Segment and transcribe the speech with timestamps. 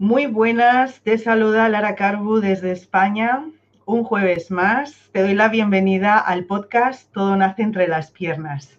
[0.00, 3.44] Muy buenas, te saluda Lara Carbu desde España.
[3.84, 8.78] Un jueves más, te doy la bienvenida al podcast Todo nace entre las piernas.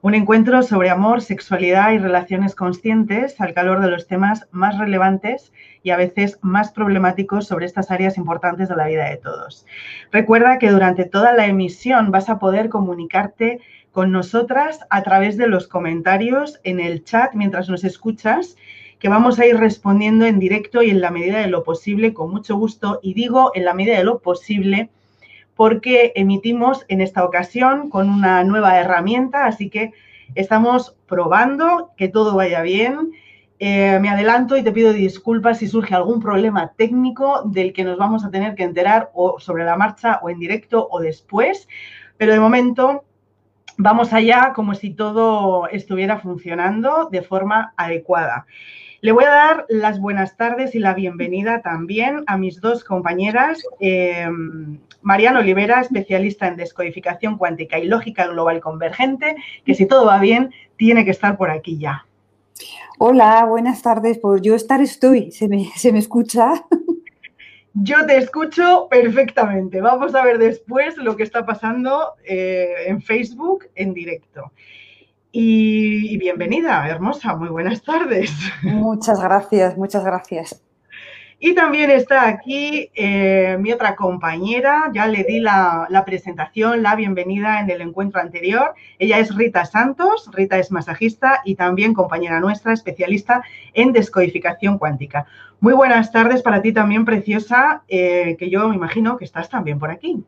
[0.00, 5.52] Un encuentro sobre amor, sexualidad y relaciones conscientes al calor de los temas más relevantes
[5.82, 9.66] y a veces más problemáticos sobre estas áreas importantes de la vida de todos.
[10.12, 13.58] Recuerda que durante toda la emisión vas a poder comunicarte
[13.90, 18.56] con nosotras a través de los comentarios en el chat mientras nos escuchas
[19.00, 22.30] que vamos a ir respondiendo en directo y en la medida de lo posible, con
[22.30, 23.00] mucho gusto.
[23.02, 24.90] Y digo en la medida de lo posible
[25.56, 29.92] porque emitimos en esta ocasión con una nueva herramienta, así que
[30.34, 33.12] estamos probando que todo vaya bien.
[33.58, 37.98] Eh, me adelanto y te pido disculpas si surge algún problema técnico del que nos
[37.98, 41.68] vamos a tener que enterar o sobre la marcha o en directo o después,
[42.16, 43.04] pero de momento
[43.76, 48.46] vamos allá como si todo estuviera funcionando de forma adecuada.
[49.02, 53.62] Le voy a dar las buenas tardes y la bienvenida también a mis dos compañeras,
[53.80, 54.28] eh,
[55.00, 60.52] Mariana Olivera, especialista en descodificación cuántica y lógica global convergente, que si todo va bien,
[60.76, 62.04] tiene que estar por aquí ya.
[62.98, 64.18] Hola, buenas tardes.
[64.18, 65.32] Por yo estar estoy.
[65.32, 66.52] ¿Se me, se me escucha?
[67.72, 69.80] Yo te escucho perfectamente.
[69.80, 74.52] Vamos a ver después lo que está pasando eh, en Facebook en directo.
[75.32, 78.32] Y, bienvenida, hermosa, muy buenas tardes.
[78.62, 80.60] Muchas gracias, muchas gracias.
[81.38, 86.96] Y también está aquí eh, mi otra compañera, ya le di la, la, presentación, la
[86.96, 88.74] bienvenida en el encuentro anterior.
[88.98, 93.42] Ella es Rita Santos, Rita es masajista y también compañera nuestra, especialista
[93.72, 95.26] en descodificación cuántica.
[95.60, 99.78] Muy buenas tardes para ti también, preciosa, eh, que yo me imagino que estás también
[99.78, 100.22] por aquí.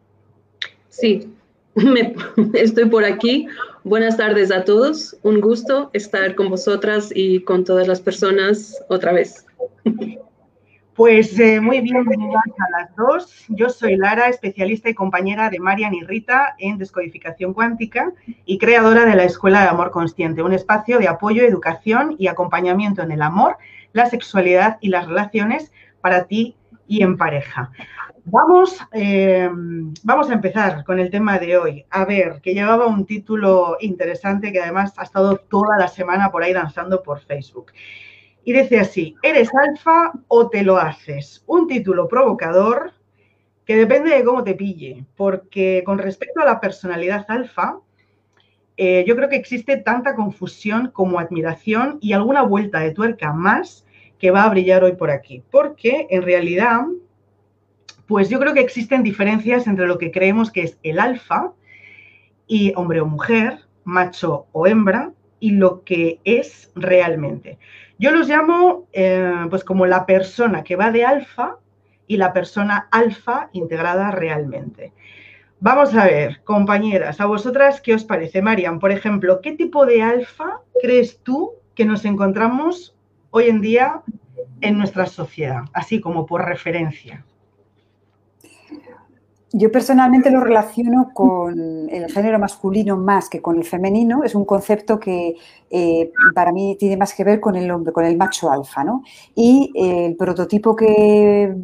[0.88, 1.34] Sí,
[2.54, 3.48] estoy por aquí.
[3.84, 5.16] Buenas tardes a todos.
[5.22, 9.46] Un gusto estar con vosotras y con todas las personas otra vez.
[10.94, 13.44] Pues eh, muy bienvenidas a las dos.
[13.48, 18.12] Yo soy Lara, especialista y compañera de Marian y Rita en descodificación cuántica
[18.44, 23.00] y creadora de la Escuela de Amor Consciente, un espacio de apoyo, educación y acompañamiento
[23.00, 23.56] en el amor,
[23.94, 25.72] la sexualidad y las relaciones
[26.02, 26.56] para ti
[26.86, 27.72] y en pareja.
[28.24, 29.50] Vamos, eh,
[30.04, 31.84] vamos a empezar con el tema de hoy.
[31.90, 36.44] A ver, que llevaba un título interesante que además ha estado toda la semana por
[36.44, 37.72] ahí danzando por Facebook.
[38.44, 41.42] Y dice así, ¿eres alfa o te lo haces?
[41.46, 42.92] Un título provocador
[43.64, 47.78] que depende de cómo te pille, porque con respecto a la personalidad alfa,
[48.76, 53.84] eh, yo creo que existe tanta confusión como admiración y alguna vuelta de tuerca más
[54.18, 56.82] que va a brillar hoy por aquí, porque en realidad
[58.12, 61.54] pues yo creo que existen diferencias entre lo que creemos que es el alfa
[62.46, 67.56] y hombre o mujer, macho o hembra, y lo que es realmente.
[67.98, 71.56] Yo los llamo eh, pues como la persona que va de alfa
[72.06, 74.92] y la persona alfa integrada realmente.
[75.60, 78.42] Vamos a ver, compañeras, a vosotras, ¿qué os parece?
[78.42, 82.94] Marian, por ejemplo, ¿qué tipo de alfa crees tú que nos encontramos
[83.30, 84.02] hoy en día
[84.60, 85.62] en nuestra sociedad?
[85.72, 87.24] Así como por referencia.
[89.54, 94.24] Yo personalmente lo relaciono con el género masculino más que con el femenino.
[94.24, 95.34] Es un concepto que
[95.70, 99.02] eh, para mí tiene más que ver con el hombre, con el macho alfa, ¿no?
[99.34, 101.54] Y eh, el prototipo que,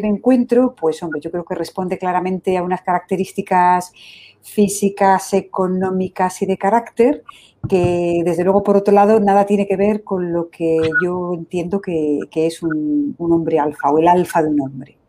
[0.00, 3.92] me encuentro, pues hombre, yo creo que responde claramente a unas características
[4.40, 7.24] físicas, económicas y de carácter
[7.68, 11.80] que desde luego por otro lado nada tiene que ver con lo que yo entiendo
[11.80, 15.01] que, es un hombre alfa o el alfa de un hombre.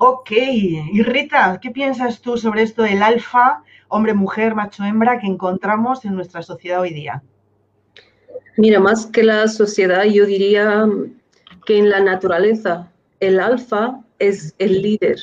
[0.00, 5.26] Ok, y Rita, ¿qué piensas tú sobre esto del alfa, hombre, mujer, macho, hembra que
[5.26, 7.22] encontramos en nuestra sociedad hoy día?
[8.56, 10.86] Mira, más que la sociedad, yo diría
[11.66, 15.18] que en la naturaleza el alfa es el líder,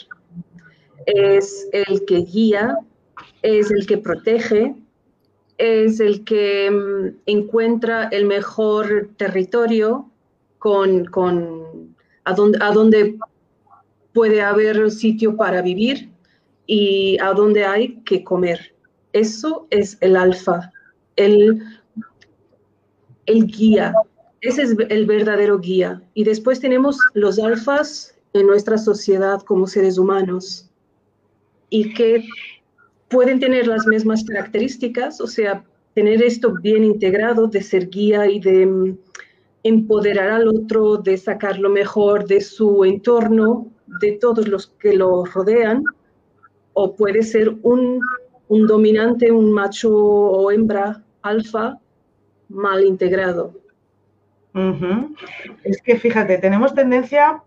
[1.05, 2.77] es el que guía,
[3.43, 4.75] es el que protege,
[5.57, 10.09] es el que mm, encuentra el mejor territorio
[10.59, 11.95] con, con
[12.25, 12.71] a, donde, a
[14.15, 16.09] puede haber sitio para vivir
[16.65, 18.73] y a dónde hay que comer.
[19.11, 20.71] Eso es el alfa,
[21.17, 21.61] el,
[23.25, 23.93] el guía.
[24.39, 26.01] Ese es el verdadero guía.
[26.13, 30.69] Y después tenemos los alfas en nuestra sociedad como seres humanos
[31.69, 32.23] y que
[33.09, 38.39] pueden tener las mismas características, o sea, tener esto bien integrado de ser guía y
[38.39, 38.97] de mm,
[39.63, 45.25] empoderar al otro, de sacar lo mejor de su entorno, de todos los que lo
[45.25, 45.83] rodean,
[46.73, 48.01] o puede ser un,
[48.49, 51.79] dominante, un macho o hembra alfa
[52.49, 53.53] mal integrado.
[55.63, 57.41] Es que fíjate, tenemos tendencia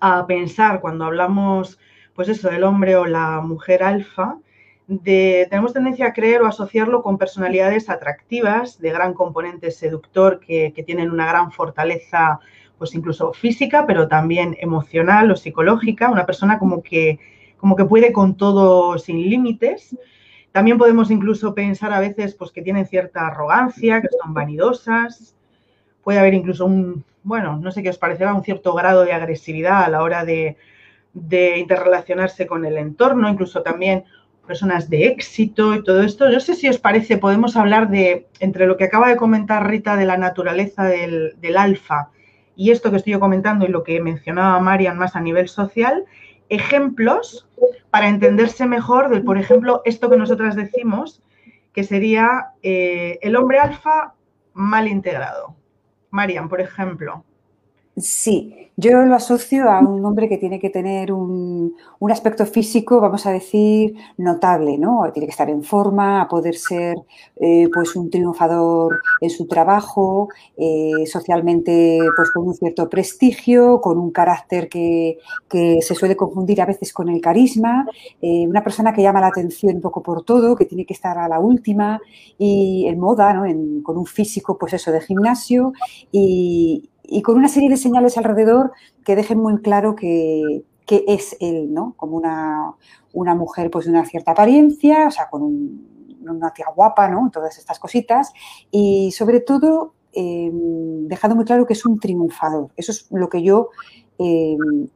[0.00, 1.78] a pensar cuando hablamos,
[2.14, 4.38] pues eso, del hombre o la mujer alfa,
[4.86, 10.72] de, tenemos tendencia a creer o asociarlo con personalidades atractivas, de gran componente seductor, que,
[10.74, 12.40] que tienen una gran fortaleza,
[12.82, 17.20] pues incluso física, pero también emocional o psicológica, una persona como que,
[17.56, 19.96] como que puede con todo sin límites.
[20.50, 25.36] También podemos incluso pensar a veces pues, que tienen cierta arrogancia, que son vanidosas.
[26.02, 29.84] Puede haber incluso un, bueno, no sé qué os parecerá, un cierto grado de agresividad
[29.84, 30.56] a la hora de,
[31.12, 34.02] de interrelacionarse con el entorno, incluso también
[34.44, 36.28] personas de éxito y todo esto.
[36.28, 39.94] No sé si os parece, podemos hablar de, entre lo que acaba de comentar Rita
[39.94, 42.10] de la naturaleza del, del alfa
[42.62, 46.04] y esto que estoy yo comentando y lo que mencionaba Marian más a nivel social,
[46.48, 47.48] ejemplos
[47.90, 51.24] para entenderse mejor de, por ejemplo, esto que nosotras decimos,
[51.72, 54.14] que sería eh, el hombre alfa
[54.52, 55.56] mal integrado.
[56.10, 57.24] Marian, por ejemplo.
[57.96, 61.76] Sí, yo lo asocio a un hombre que tiene que tener un,
[62.10, 65.02] aspecto físico, vamos a decir, notable, ¿no?
[65.12, 66.96] Tiene que estar en forma, a poder ser
[67.36, 73.98] eh, pues un triunfador en su trabajo, eh, socialmente pues con un cierto prestigio, con
[73.98, 75.18] un carácter que,
[75.80, 77.86] se suele confundir a veces con el carisma,
[78.22, 81.18] eh, una persona que llama la atención un poco por todo, que tiene que estar
[81.18, 82.00] a la última
[82.38, 83.82] y en moda, ¿no?
[83.82, 85.72] con un físico, pues eso, de gimnasio
[86.10, 88.72] y, y con una serie de señales alrededor
[89.04, 91.94] que dejen muy claro que, es él, ¿no?
[91.96, 95.42] Como una, mujer pues de una cierta apariencia, o sea, con
[96.20, 97.30] una tía guapa, ¿no?
[97.32, 98.30] Todas estas cositas.
[98.70, 102.68] Y sobre todo, em, dejando muy claro que es un triunfador.
[102.76, 103.70] Eso es lo que yo
[104.18, 104.88] em,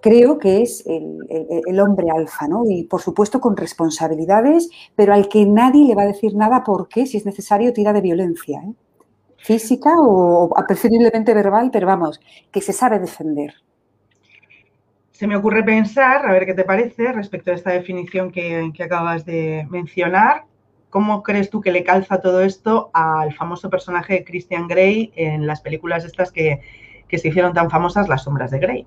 [0.00, 2.64] creo que es el, hombre alfa, ¿no?
[2.66, 7.06] Y por supuesto con responsabilidades, pero al que nadie le va a decir nada porque,
[7.06, 8.62] si es necesario, tira de violencia.
[8.62, 8.72] ¿eh?
[9.38, 12.20] Física o preferiblemente verbal, pero vamos,
[12.52, 13.54] que se sabe defender.
[15.18, 19.24] Se me ocurre pensar, a ver qué te parece, respecto a esta definición que, acabas
[19.24, 20.44] de mencionar,
[20.90, 25.46] ¿cómo crees tú que le calza todo esto al famoso personaje de Christian Grey en
[25.46, 26.60] las películas estas que,
[27.08, 28.86] que se hicieron tan famosas, Las sombras de Grey?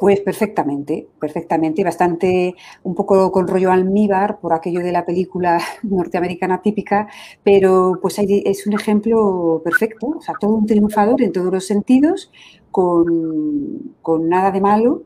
[0.00, 6.60] Pues perfectamente, perfectamente, bastante un poco con rollo almíbar por aquello de la película norteamericana
[6.60, 7.08] típica,
[7.42, 12.30] pero pues es un ejemplo perfecto, o sea, todo un triunfador en todos los sentidos,
[12.70, 15.02] con, nada de malo,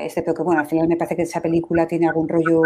[0.00, 2.62] excepto que, bueno, al final me parece que esa película tiene algún rollo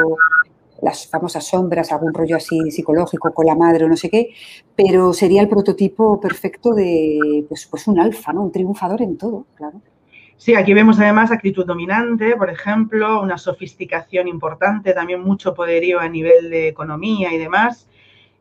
[0.83, 4.31] las famosas sombras, algún rollo así psicológico con la madre o no sé qué,
[4.77, 8.43] pero sería el prototipo perfecto de pues, pues un alfa, ¿no?
[8.43, 9.81] Un triunfador en todo, claro.
[10.37, 16.09] Sí, aquí vemos además actitud dominante, por ejemplo, una sofisticación importante, también mucho poderío a
[16.09, 17.89] nivel de economía y demás,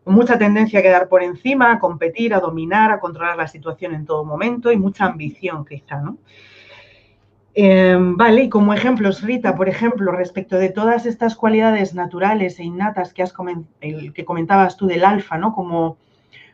[0.06, 4.06] mucha tendencia a quedar por encima, a competir, a dominar, a controlar la situación en
[4.06, 6.18] todo momento y mucha ambición quizá, ¿no?
[7.56, 12.64] Em, vale, y como ejemplos, Rita, por ejemplo, respecto de todas estas cualidades naturales e
[12.64, 15.54] innatas que, has que comentabas tú del alfa, ¿no?
[15.54, 15.98] Como,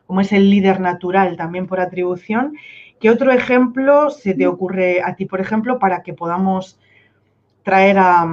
[0.05, 2.57] como es el líder natural también por atribución,
[2.99, 6.77] ¿Qué otro ejemplo se te ocurre a ti, por ejemplo, para que podamos
[7.63, 8.27] traer a,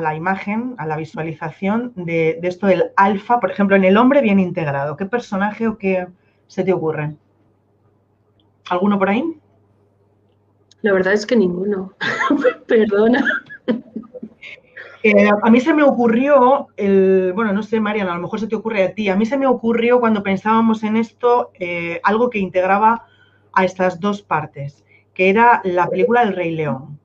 [0.00, 4.40] la imagen, a la visualización de, esto del alfa, por ejemplo, en el hombre bien
[4.40, 4.96] integrado?
[4.96, 6.06] ¿Qué personaje o qué
[6.46, 7.14] se te ocurre?
[8.70, 9.22] ¿Alguno por ahí?
[10.80, 11.92] La verdad es que ninguno.
[12.66, 13.24] Perdona.
[15.02, 18.48] Eh, a mí se me ocurrió, el, bueno, no sé, Mariana, a lo mejor se
[18.48, 22.28] te ocurre a ti, a mí se me ocurrió cuando pensábamos en esto eh, algo
[22.28, 23.06] que integraba
[23.56, 24.84] a estas dos partes,
[25.14, 27.00] que era la película El Rey León.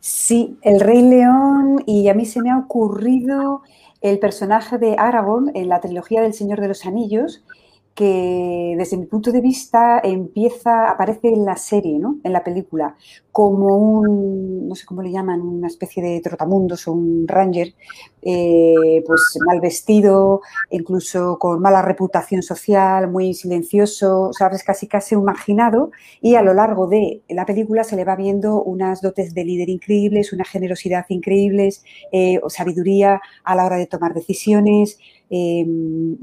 [0.00, 3.62] Sí, El Rey León y a mí se me ha ocurrido
[4.00, 7.44] el personaje de Aragorn en la trilogía del Señor de los Anillos,
[7.94, 12.18] que desde mi punto de vista empieza, aparece en la serie, ¿no?
[12.24, 12.96] en la película,
[13.30, 17.74] como un, no sé cómo le llaman, una especie de trotamundos o un ranger,
[18.22, 25.24] eh, pues mal vestido, incluso con mala reputación social, muy silencioso, sabes, casi casi un
[25.24, 25.90] marginado,
[26.22, 29.68] y a lo largo de la película se le va viendo unas dotes de líder
[29.68, 34.98] increíbles, una generosidad increíbles, eh, o sabiduría a la hora de tomar decisiones,
[35.30, 35.66] eh,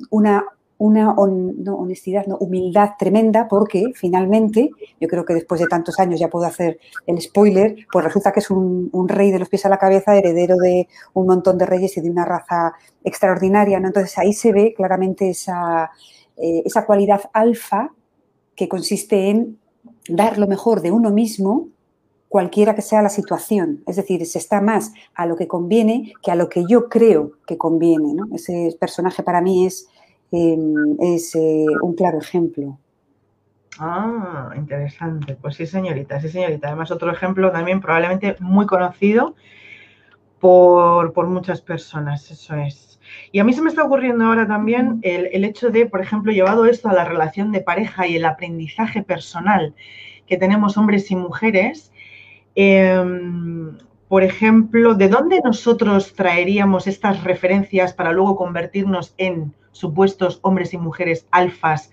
[0.10, 0.46] una
[0.80, 6.30] una honestidad, no, humildad tremenda, porque finalmente, yo creo que después de tantos años ya
[6.30, 9.78] puedo hacer el spoiler, pues resulta que es un, rey de los pies a la
[9.78, 13.80] cabeza, heredero de un montón de reyes y de una raza extraordinaria.
[13.80, 13.88] ¿no?
[13.88, 15.92] Entonces ahí se ve claramente esa,
[16.38, 17.92] eh, esa cualidad alfa
[18.56, 19.60] que consiste en
[20.08, 21.68] dar lo mejor de uno mismo
[22.30, 23.84] cualquiera que sea la situación.
[23.86, 27.34] Es decir, se está más a lo que conviene que a lo que yo creo
[27.46, 28.14] que conviene.
[28.14, 28.28] ¿no?
[28.34, 29.90] Ese personaje para mí es
[30.32, 32.78] Em, es eh, un claro ejemplo.
[33.80, 35.36] Ah, interesante.
[35.36, 36.68] Pues sí, señorita, sí, señorita.
[36.68, 39.36] Además, otro ejemplo también probablemente muy conocido
[40.40, 43.00] por, por muchas personas, eso es.
[43.32, 46.32] Y a mí se me está ocurriendo ahora también el, el, hecho de, por ejemplo,
[46.32, 49.74] llevado esto a la relación de pareja y el aprendizaje personal
[50.28, 51.92] que tenemos hombres y mujeres,
[52.56, 53.02] eh,
[54.08, 60.78] por ejemplo, ¿de dónde nosotros traeríamos estas referencias para luego convertirnos en supuestos hombres y
[60.78, 61.92] mujeres alfas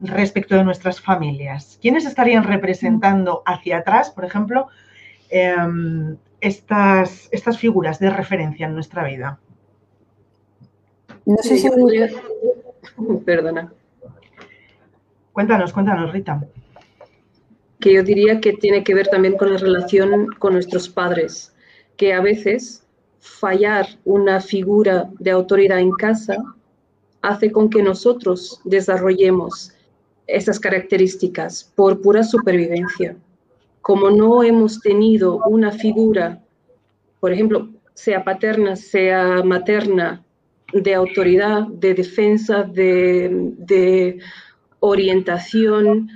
[0.00, 1.78] respecto de nuestras familias?
[1.80, 4.68] ¿Quiénes estarían representando hacia atrás, por ejemplo,
[5.30, 5.54] eh,
[6.40, 9.38] estas, estas figuras de referencia en nuestra vida?
[11.24, 11.68] No sé si...
[11.68, 12.08] Podría...
[13.24, 13.72] Perdona.
[15.32, 16.42] Cuéntanos, cuéntanos, Rita.
[17.80, 21.54] Que yo diría que tiene que ver también con la relación con nuestros padres,
[21.96, 22.86] que a veces
[23.18, 26.36] fallar una figura de autoridad en casa
[27.26, 29.72] hace con que nosotros desarrollemos
[30.26, 33.16] esas características por pura supervivencia.
[33.80, 36.42] Como no hemos tenido una figura,
[37.20, 40.22] por ejemplo, sea paterna, sea materna,
[40.72, 44.18] de autoridad, de defensa, de, de
[44.80, 46.10] orientación,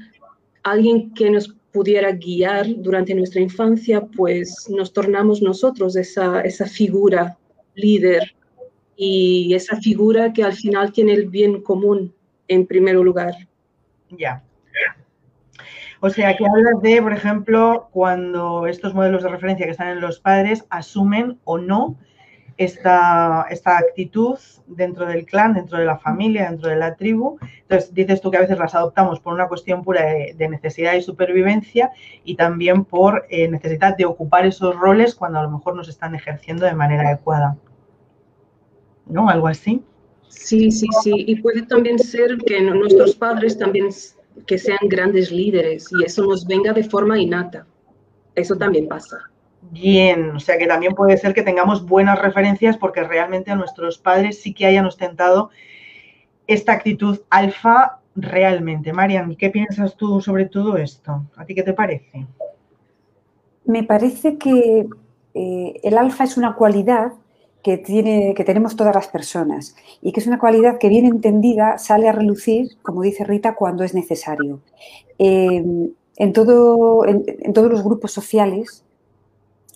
[0.64, 7.38] alguien que nos pudiera guiar durante nuestra infancia, pues nos tornamos nosotros esa, esa figura
[7.74, 8.34] líder
[9.02, 12.14] y esa figura que al final tiene el bien común
[12.48, 13.32] en primer lugar.
[14.10, 14.44] Ya.
[16.00, 20.02] O sea, que hablas de, por ejemplo, cuando estos modelos de referencia que están en
[20.02, 21.96] los padres asumen o no
[22.58, 27.38] esta, esta actitud dentro del clan, dentro de la familia, dentro de la tribu.
[27.62, 31.00] Entonces, dices tú que a veces las adoptamos por una cuestión pura de, necesidad y
[31.00, 31.90] supervivencia
[32.22, 36.14] y también por eh, necesidad de ocupar esos roles cuando a lo mejor nos están
[36.14, 37.56] ejerciendo de manera adecuada.
[39.06, 39.28] ¿No?
[39.28, 39.82] Algo así.
[40.28, 41.12] Sí, sí, sí.
[41.26, 43.88] Y puede también ser que nuestros padres también
[44.46, 47.66] que sean grandes líderes y eso nos venga de forma innata.
[48.34, 49.18] Eso también pasa.
[49.70, 53.98] Bien, o sea que también puede ser que tengamos buenas referencias porque realmente a nuestros
[53.98, 55.50] padres sí que hayan ostentado
[56.46, 58.92] esta actitud alfa realmente.
[58.92, 61.24] Marian, ¿qué piensas tú sobre todo esto?
[61.36, 62.26] ¿A ti qué te parece?
[63.64, 64.88] Me parece que
[65.34, 67.12] eh, el alfa es una cualidad
[67.62, 71.78] que, tiene, que tenemos todas las personas y que es una cualidad que bien entendida
[71.78, 74.60] sale a relucir, como dice Rita, cuando es necesario.
[75.18, 75.62] Eh,
[76.16, 78.84] en, todo, en, todos los grupos sociales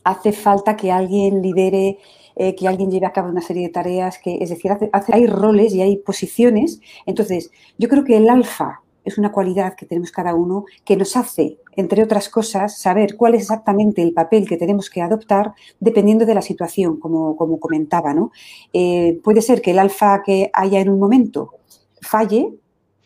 [0.03, 1.99] hace falta que alguien lidere,
[2.37, 4.71] eh, que alguien lleve a cabo una serie de tareas, que, es decir,
[5.13, 6.81] hay roles y hay posiciones.
[7.07, 11.17] Entonces, yo creo que el alfa es una cualidad que tenemos cada uno que nos
[11.17, 16.27] hace, entre otras cosas, saber cuál es exactamente el papel que tenemos que adoptar dependiendo
[16.27, 18.15] de la situación, como, como comentaba.
[18.15, 18.33] ¿no?
[18.73, 21.51] Eh, puede ser que el alfa que haya en un momento
[22.01, 22.55] falle,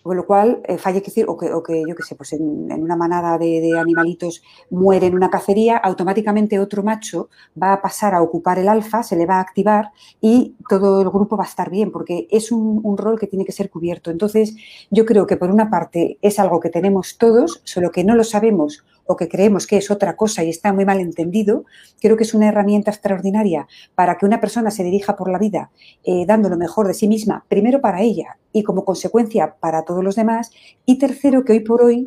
[0.08, 2.72] con lo cual, eh, falle decir, o que, o que, yo qué sé, pues en,
[2.72, 7.28] una manada de, animalitos muere en una cacería, automáticamente otro macho
[7.60, 11.10] va a pasar a ocupar el alfa, se le va a activar y todo el
[11.10, 14.10] grupo va a estar bien, porque es un rol que tiene que ser cubierto.
[14.10, 14.56] Entonces,
[14.90, 18.24] yo creo que por una parte es algo que tenemos todos, solo que no lo
[18.24, 21.64] sabemos o que creemos que es otra cosa y está muy mal entendido,
[22.00, 25.70] creo que es una herramienta extraordinaria para que una persona se dirija por la vida
[26.04, 30.04] eh, dando lo mejor de sí misma, primero para ella y como consecuencia para todos
[30.04, 30.50] los demás,
[30.84, 32.06] y tercero, que hoy por hoy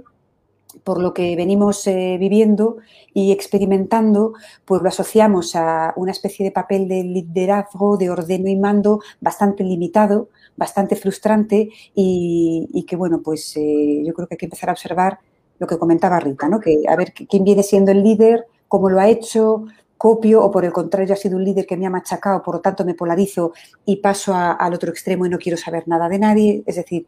[0.84, 2.78] por lo que venimos eh, viviendo
[3.14, 8.56] y experimentando, pues lo asociamos a una especie de papel de liderazgo, de ordeno y
[8.56, 14.46] mando bastante limitado, bastante frustrante y, que, bueno, pues eh, yo creo que hay que
[14.46, 15.20] empezar a observar
[15.62, 16.60] lo que comentaba Rita, ¿no?
[16.60, 19.66] Que a ver quién viene siendo el líder, cómo lo ha hecho,
[19.96, 22.62] copio o por el contrario ha sido un líder que me ha machacado, por lo
[22.62, 23.54] tanto me polarizo
[23.86, 26.64] y paso al otro extremo y no quiero saber nada de nadie.
[26.66, 27.06] Es decir,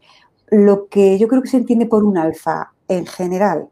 [0.50, 3.66] lo que yo creo que se entiende por un alfa en general,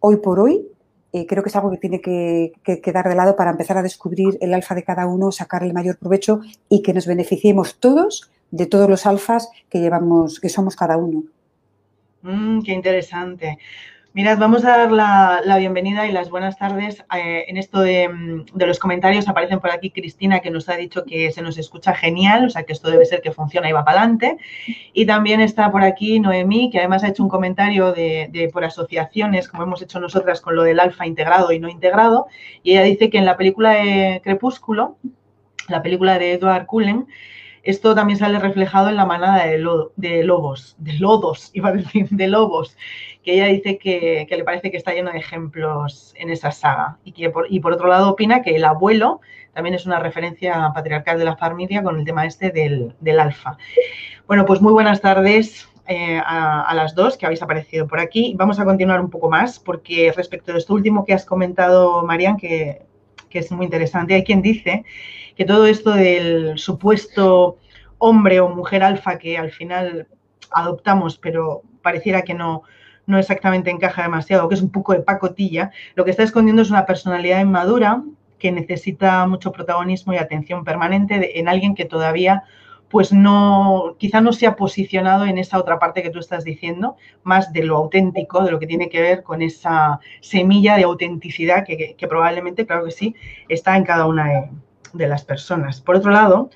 [0.00, 0.66] hoy por hoy,
[1.12, 3.82] eh, creo que es algo que tiene que, que, quedar de lado para empezar a
[3.82, 8.30] descubrir el alfa de cada uno, sacar el mayor provecho y que nos beneficiemos todos
[8.50, 11.24] de todos los alfas que llevamos, que somos cada uno.
[12.22, 13.58] Mm, qué interesante.
[14.14, 17.02] Mirad, vamos a dar la, la bienvenida y las buenas tardes.
[17.16, 21.06] Eh, en esto de, de, los comentarios aparecen por aquí Cristina, que nos ha dicho
[21.06, 23.86] que se nos escucha genial, o sea que esto debe ser que funciona y va
[23.86, 24.36] para adelante.
[24.92, 28.66] Y también está por aquí Noemí, que además ha hecho un comentario de, de, por
[28.66, 32.26] asociaciones, como hemos hecho nosotras con lo del alfa integrado y no integrado.
[32.62, 34.98] Y ella dice que en la película de Crepúsculo,
[35.68, 37.06] la película de Edward Cullen,
[37.62, 41.72] esto también sale reflejado en la manada de, lo, de lobos, de lodos, iba a
[41.72, 42.76] decir, de lobos
[43.22, 46.98] que ella dice que, que, le parece que está lleno de ejemplos en esa saga.
[47.04, 49.20] Y, que por, y por otro lado opina que el abuelo
[49.52, 53.56] también es una referencia patriarcal de la familia con el tema este del, del alfa.
[54.26, 58.34] Bueno, pues muy buenas tardes eh, a, las dos que habéis aparecido por aquí.
[58.36, 62.36] Vamos a continuar un poco más porque respecto de esto último que has comentado, Marian,
[62.36, 62.82] que,
[63.28, 64.84] que es muy interesante, hay quien dice
[65.36, 67.58] que todo esto del supuesto
[67.98, 70.08] hombre o mujer alfa que al final
[70.50, 72.62] adoptamos, pero pareciera que no,
[73.06, 76.70] no exactamente encaja demasiado, que es un poco de pacotilla, lo que está escondiendo es
[76.70, 78.02] una personalidad inmadura
[78.38, 82.44] que necesita mucho protagonismo y atención permanente en alguien que todavía
[82.92, 86.96] pues no, quizá no se ha posicionado en esa otra parte que tú estás diciendo,
[87.22, 91.64] más de lo auténtico, de lo que tiene que ver con esa semilla de autenticidad
[91.64, 93.14] que, probablemente, claro que sí,
[93.48, 94.50] está en cada una
[94.92, 95.80] de, las personas.
[95.80, 96.50] Por otro lado,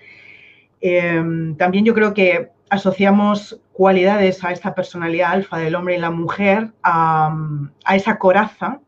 [0.82, 6.10] em, también yo creo que asociamos cualidades a esta personalidad alfa del hombre y la
[6.10, 7.36] mujer, a,
[7.94, 8.80] esa coraza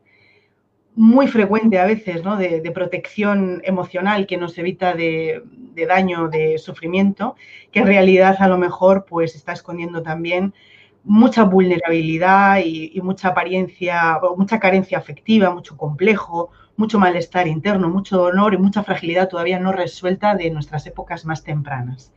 [0.95, 2.37] muy frecuente a veces, ¿no?
[2.37, 5.43] de, protección emocional que nos evita de,
[5.87, 7.35] daño, de sufrimiento,
[7.71, 10.55] que en realidad a lo mejor pues está escondiendo también
[11.03, 18.55] mucha vulnerabilidad y, mucha apariencia, mucha carencia afectiva, mucho complejo, mucho malestar interno, mucho dolor
[18.55, 22.11] y mucha fragilidad todavía no resuelta de nuestras épocas más tempranas.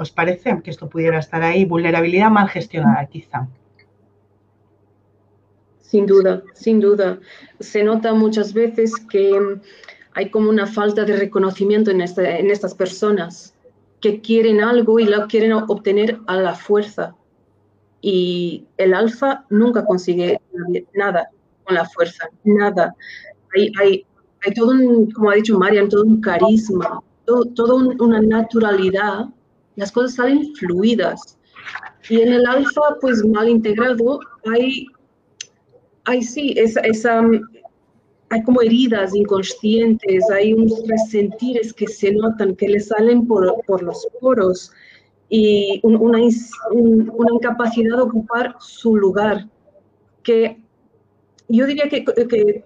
[0.00, 1.66] ¿Os parece que esto pudiera estar ahí?
[1.66, 3.46] Vulnerabilidad mal gestionada, quizá.
[5.82, 7.18] Sin duda, sin duda.
[7.58, 9.38] Se nota muchas veces que
[10.14, 13.54] hay como una falta de reconocimiento en, este, en estas personas
[14.00, 17.14] que quieren algo y lo quieren obtener a la fuerza.
[18.00, 20.40] Y el alfa nunca consigue
[20.94, 21.28] nada
[21.64, 22.94] con la fuerza, nada.
[23.54, 24.06] Hay, hay,
[24.46, 29.28] hay todo un, como ha dicho Marian, todo un carisma, todo, toda una naturalidad
[29.80, 31.38] las cosas salen fluidas.
[32.08, 34.20] Y en el alfa, pues mal integrado,
[34.52, 34.86] hay,
[36.04, 37.22] hay sí, esa, esa,
[38.30, 43.82] hay como heridas inconscientes, hay unos resentires que se notan, que le salen por, por
[43.82, 44.72] los poros
[45.28, 46.18] y una,
[46.72, 49.48] una incapacidad de ocupar su lugar,
[50.22, 50.60] que
[51.48, 52.64] yo diría que, que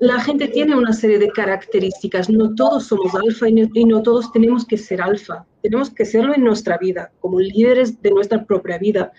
[0.00, 2.28] la gente tiene una serie de características.
[2.28, 5.46] No todos somos alfa y no, todos tenemos que ser alfa.
[5.62, 9.12] Tenemos que serlo en nuestra vida, como líderes de nuestra propia vida.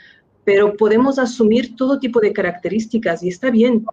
[0.43, 3.85] Pero podemos asumir todo tipo de características y está bien.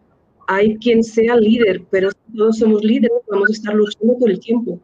[0.49, 4.41] Hay quien sea líder, pero si todos somos líderes, vamos a estar luchando todo el
[4.41, 4.81] tiempo.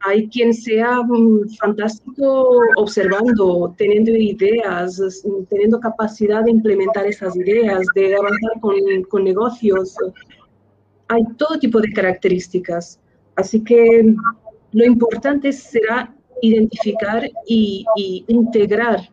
[0.00, 5.00] Hay quien sea mm, fantástico observando, teniendo ideas,
[5.48, 8.74] teniendo capacidad de implementar esas ideas, de avanzar con,
[9.08, 9.96] con negocios,
[11.08, 13.00] hay todo tipo de características.
[13.36, 14.14] Así que
[14.72, 17.84] lo importante será identificar y,
[18.28, 19.08] integrar,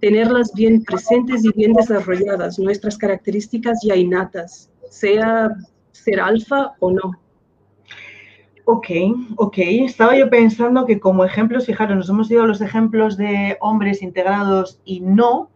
[0.00, 5.50] tenerlas bien presentes y bien desarrolladas, nuestras características ya innatas, sea
[5.92, 7.12] ser alfa o no.
[8.64, 8.88] Ok,
[9.36, 9.58] ok.
[9.58, 14.02] Estaba yo pensando que como ejemplos, fijaros, nos hemos ido a los ejemplos de hombres
[14.02, 15.50] integrados y no,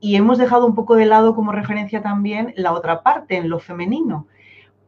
[0.00, 3.58] y hemos dejado un poco de lado como referencia también la otra parte, en lo
[3.58, 4.28] femenino.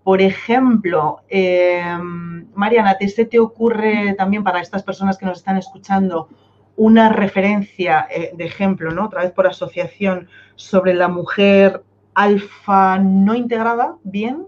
[0.03, 1.83] Por ejemplo, eh,
[2.55, 6.29] Mariana, ¿te, ¿se te ocurre también para estas personas que nos están escuchando
[6.77, 9.07] una referencia eh, de ejemplo, ¿no?
[9.07, 11.83] otra vez por asociación, sobre la mujer
[12.15, 13.97] alfa no integrada?
[14.03, 14.47] ¿Bien?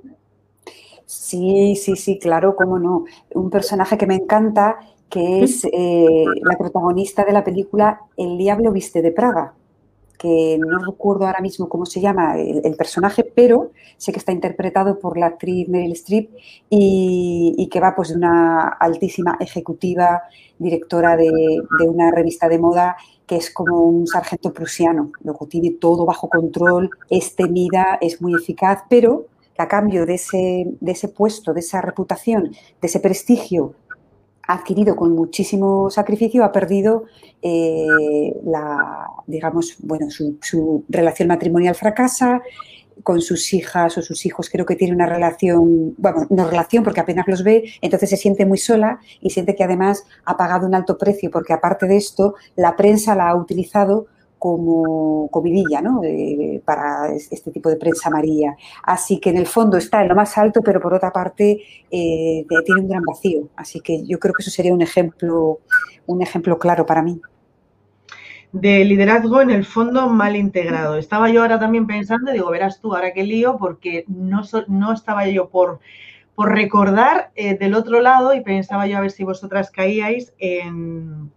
[1.05, 3.05] Sí, sí, sí, claro, cómo no.
[3.35, 4.79] Un personaje que me encanta,
[5.11, 9.53] que es eh, la protagonista de la película El Diablo Viste de Praga
[10.23, 15.01] que no recuerdo ahora mismo cómo se llama el, personaje, pero sé que está interpretado
[15.01, 16.31] por la actriz Meryl Streep
[16.71, 20.23] y, que va pues de una altísima ejecutiva,
[20.61, 21.29] directora de,
[21.89, 26.91] una revista de moda que es como un sargento prusiano, luego tiene todo bajo control,
[27.11, 29.27] es temida, es muy eficaz, pero
[29.59, 33.75] a cambio de ese puesto, de esa reputación, de ese prestigio
[34.47, 37.05] adquirido con muchísimo sacrificio, ha perdido
[37.41, 37.87] eh,
[38.45, 42.43] la, digamos, bueno, su, relación matrimonial fracasa,
[43.03, 47.01] con sus hijas o sus hijos creo que tiene una relación, bueno, no relación porque
[47.01, 50.75] apenas los ve, entonces se siente muy sola y siente que además ha pagado un
[50.75, 54.07] alto precio porque aparte de esto, la prensa la ha utilizado
[54.43, 56.01] como comidilla ¿no?
[56.65, 58.57] para este tipo de prensa amarilla.
[58.83, 62.45] Así que en el fondo está en lo más alto, pero por otra parte eh,
[62.65, 63.51] tiene un gran vacío.
[63.55, 65.61] Así que yo creo que eso sería un ejemplo,
[66.07, 67.21] un ejemplo claro para mí.
[68.51, 70.97] De liderazgo en el fondo mal integrado.
[70.97, 75.29] Estaba yo ahora también pensando, digo, verás tú, ahora qué lío, porque no, no estaba
[75.29, 75.79] yo por,
[76.35, 81.31] por recordar eh, del otro lado y pensaba yo a ver si vosotras caíais en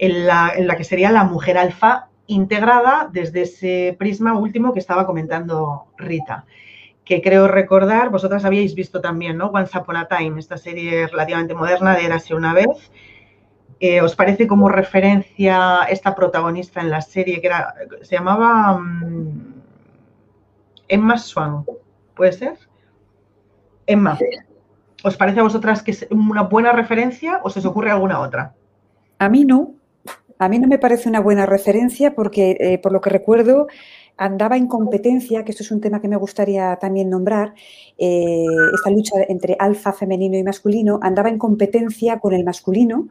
[0.00, 5.86] en la, que sería la mujer alfa integrada desde ese prisma último que estaba comentando
[5.98, 6.46] Rita
[7.04, 9.46] que creo recordar, vosotras habíais visto también, ¿no?
[9.46, 12.92] Once Upon a Time, esta serie relativamente moderna de Érase una vez.
[13.80, 19.54] eh, ¿os parece como referencia esta protagonista en la serie que era, se llamaba mm,
[20.86, 21.64] Emma Swan?
[22.14, 22.58] ¿Puede ser?
[23.86, 24.16] Emma.
[25.02, 28.54] ¿Os parece a vosotras que es una buena referencia o se os ocurre alguna otra?
[29.18, 29.79] A mí no.
[30.40, 33.66] A mí no me parece una buena referencia porque, eh, por lo que recuerdo,
[34.16, 37.52] andaba en competencia, que esto es un tema que me gustaría también nombrar,
[37.98, 43.08] eh, esta lucha entre alfa femenino y masculino, andaba en competencia con el masculino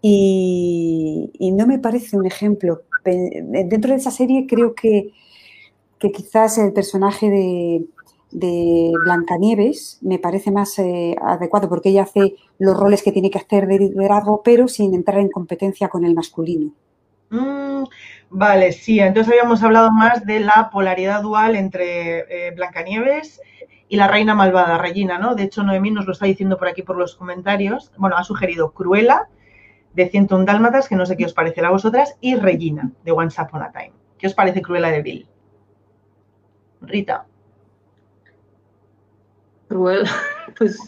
[0.00, 2.84] y, no me parece un ejemplo.
[3.04, 5.10] Dentro de esa serie creo que,
[5.98, 7.84] quizás el personaje de,
[8.32, 13.38] de Blancanieves me parece más eh, adecuado porque ella hace los roles que tiene que
[13.38, 16.72] hacer de liderazgo, pero sin entrar en competencia con el masculino.
[17.30, 17.84] Mm,
[18.30, 23.40] vale, sí, entonces habíamos hablado más de la polaridad dual entre eh, Blancanieves
[23.88, 25.34] y la reina malvada, Regina, ¿no?
[25.34, 27.92] De hecho, Noemí nos lo está diciendo por aquí por los comentarios.
[27.98, 29.28] Bueno, ha sugerido Cruella,
[29.92, 33.40] de 101 Dálmatas, que no sé qué os parecerá a vosotras, y Regina, de Once
[33.40, 33.92] Upon a Time.
[34.18, 35.26] ¿Qué os parece Cruella de Bill?
[36.80, 37.26] Rita.
[40.58, 40.78] Pues,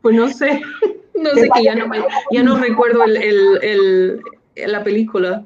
[0.00, 0.62] pues no sé,
[1.14, 1.86] no sé que ya no,
[2.30, 4.20] ya no recuerdo el,
[4.54, 5.44] la película.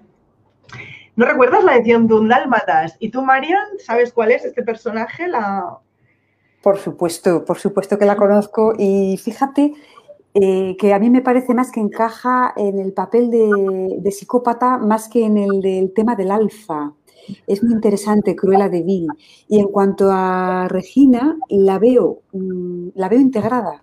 [1.17, 2.97] ¿No recuerdas la edición de un Dálmatas?
[3.01, 5.27] ¿Y tú, Marian, sabes cuál es este personaje?
[5.27, 5.79] La...
[6.63, 8.75] Por supuesto, por supuesto que la conozco.
[8.79, 9.73] Y fíjate
[10.35, 15.09] eh, que a mí me parece más que encaja en el papel de, psicópata más
[15.09, 16.93] que en el del tema del alfa.
[17.47, 19.09] Es muy interesante, Cruella de Vil.
[19.49, 23.83] Y en cuanto a Regina, la veo, mm, la veo integrada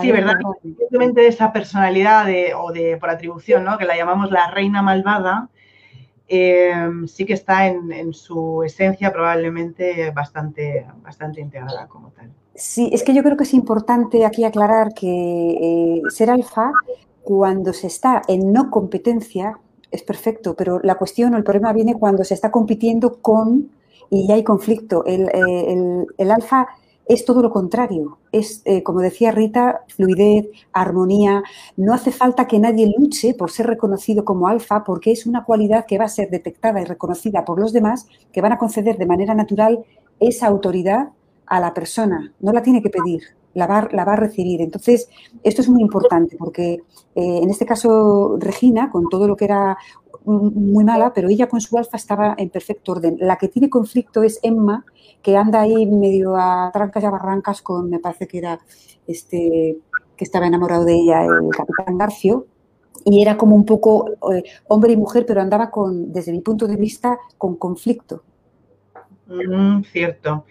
[0.00, 0.36] sí, ¿verdad?
[0.62, 2.26] Simplemente esa personalidad
[2.56, 3.78] o de por atribución, ¿no?
[3.78, 5.48] Que la llamamos la reina malvada,
[6.28, 6.72] eh,
[7.06, 12.30] sí que está en, su esencia probablemente bastante, bastante integrada como tal.
[12.54, 16.70] Sí, es que yo creo que es importante aquí aclarar que eh, ser alfa,
[17.22, 19.58] cuando se está en no competencia,
[19.92, 23.70] es perfecto, pero la cuestión o el problema viene cuando se está compitiendo con
[24.10, 25.04] y hay conflicto.
[25.04, 26.66] El, eh, el alfa
[27.06, 28.18] es todo lo contrario.
[28.30, 31.42] Es, eh, como decía Rita, fluidez, armonía.
[31.76, 35.86] No hace falta que nadie luche por ser reconocido como alfa, porque es una cualidad
[35.86, 39.06] que va a ser detectada y reconocida por los demás, que van a conceder de
[39.06, 39.84] manera natural
[40.20, 41.10] esa autoridad
[41.46, 42.32] a la persona.
[42.40, 43.22] No la tiene que pedir,
[43.54, 44.60] la va, la va a recibir.
[44.60, 45.08] Entonces,
[45.42, 46.74] esto es muy importante, porque
[47.14, 49.76] eh, en este caso, Regina, con todo lo que era
[50.24, 53.16] muy mala, pero ella con su alfa estaba en perfecto orden.
[53.18, 54.84] La que tiene conflicto es Emma,
[55.22, 58.60] que anda ahí medio a trancas y a barrancas con, me parece que era
[59.06, 59.78] este,
[60.16, 62.46] que estaba enamorado de ella, el capitán Garcio,
[63.04, 66.66] y era como un poco eh, hombre y mujer, pero andaba con, desde mi punto
[66.66, 68.22] de vista, con conflicto.
[69.26, 70.44] Mm, cierto,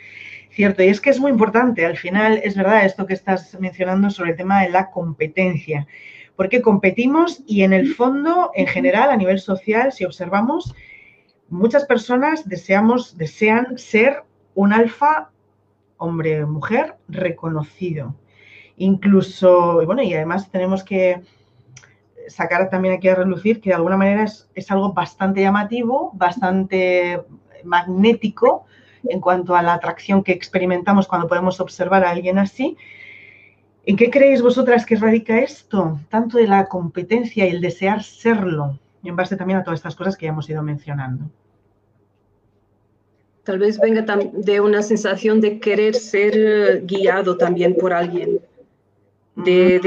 [0.52, 0.84] cierto.
[0.84, 4.32] Y es que es muy importante, al final es verdad esto que estás mencionando sobre
[4.32, 5.88] el tema de la competencia,
[6.36, 10.74] porque competimos y en el fondo, en general, a nivel social, si observamos,
[11.50, 14.24] muchas personas deseamos, desean ser
[14.56, 15.30] un alfa
[15.98, 18.16] hombre-mujer reconocido.
[18.78, 21.22] Incluso, bueno, y además tenemos que
[22.28, 27.22] sacar también aquí a relucir que de alguna manera es, algo bastante llamativo, bastante
[27.64, 28.66] magnético
[29.08, 32.78] en cuanto a la atracción que experimentamos cuando podemos observar a alguien así.
[33.86, 36.00] ¿En qué creéis vosotras que radica esto?
[36.10, 39.96] Tanto de la competencia y el desear serlo, y en base también a todas estas
[39.96, 41.26] cosas que ya hemos ido mencionando.
[43.44, 48.40] Tal vez venga de una sensación de querer ser eh, guiado también por alguien,
[49.36, 49.82] de,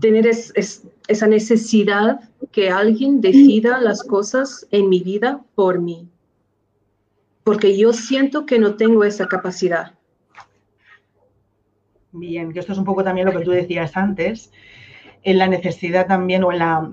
[0.00, 2.20] tener esa necesidad
[2.52, 6.08] que alguien decida las cosas en mi vida por mí,
[7.44, 9.94] porque yo siento que no tengo esa capacidad.
[12.12, 14.52] Bien, que esto es un poco también lo que tú decías antes,
[15.22, 16.92] en la necesidad también o en la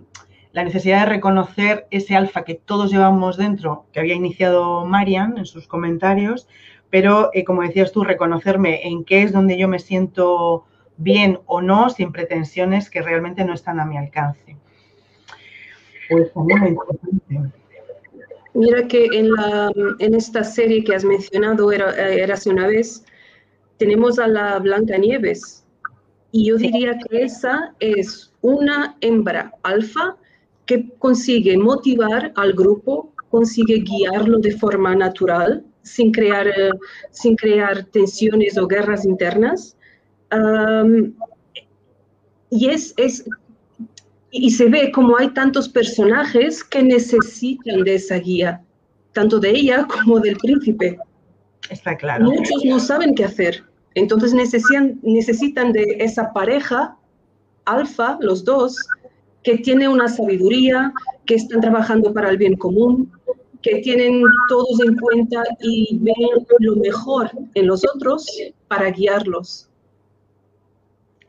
[0.54, 5.68] necesidad de reconocer ese alfa que todos llevamos dentro, que había iniciado Marian en sus
[5.68, 6.48] comentarios,
[6.90, 10.66] pero eh, como decías tú, reconocerme en qué es donde yo me siento
[10.98, 14.58] bien o no, sin pretensiones que realmente no están a mi alcance.
[16.10, 17.54] Pues también muy importante.
[18.54, 23.04] Mira que en, la, en esta serie que has mencionado, era, era hace una vez,
[23.78, 25.66] tenemos a la Blanca Nieves.
[26.32, 30.18] Y yo diría que esa es una hembra alfa
[30.66, 36.72] que consigue motivar al grupo, consigue guiarlo de forma natural, sin crear, eh,
[37.12, 39.76] sin crear tensiones o guerras internas.
[42.52, 43.26] y, es, es,
[44.32, 48.64] y se ve como hay tantos personajes que necesitan de esa guía,
[49.14, 50.98] tanto de ella como del príncipe.
[51.70, 52.26] Está claro.
[52.26, 53.64] Muchos no saben qué hacer,
[53.96, 56.96] entonces necesitan, necesitan de esa pareja
[57.66, 58.78] alfa, los dos,
[59.44, 60.94] que tienen una sabiduría,
[61.26, 63.12] que están trabajando para el bien común,
[63.62, 66.16] que tienen todos en cuenta y ven
[66.60, 68.26] lo mejor en los otros
[68.68, 69.70] para guiarlos.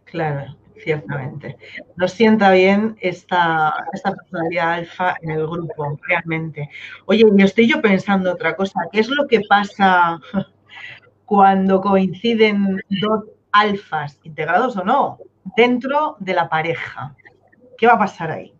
[0.05, 1.57] Claro, ciertamente.
[1.97, 6.69] Nos sienta bien esta, esta personalidad alfa en el grupo, realmente.
[7.07, 8.81] Oye, me estoy yo pensando otra cosa.
[8.93, 10.21] ¿Qué es lo que pasa
[11.25, 15.19] cuando coinciden dos alfas, integrados o no,
[15.57, 17.15] dentro de la pareja?
[17.77, 18.60] ¿Qué va a pasar ahí?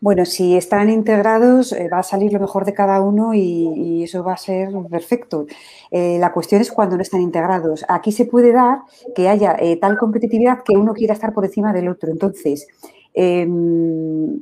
[0.00, 4.22] Bueno, si están integrados, eh, va a salir lo mejor de cada uno y, eso
[4.22, 5.46] va a ser perfecto.
[5.90, 7.84] Eh, la cuestión es cuando no están integrados.
[7.88, 8.80] Aquí se puede dar
[9.14, 12.10] que haya eh, tal competitividad que uno quiera estar por encima del otro.
[12.10, 12.66] Entonces,
[13.14, 14.38] em,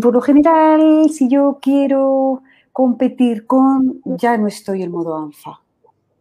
[0.00, 5.60] por lo general, si yo quiero competir con, ya no estoy en modo alfa.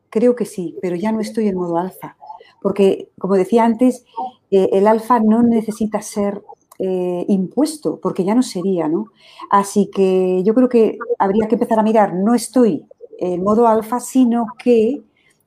[0.09, 2.17] Creo que sí, pero ya no estoy en modo alfa.
[2.61, 4.05] Porque, como decía antes,
[4.51, 6.41] el alfa no necesita ser
[6.79, 9.07] eh, impuesto, porque ya no sería, ¿no?
[9.49, 12.85] Así que yo creo que habría que empezar a mirar, no estoy
[13.19, 15.01] en modo alfa, sino que